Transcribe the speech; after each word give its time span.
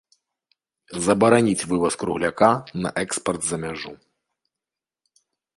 Забараніць 1.07 1.67
вываз 1.73 1.93
кругляка 2.03 2.49
на 2.87 2.95
экспарт 3.05 3.41
за 3.51 3.57
мяжу. 3.67 3.95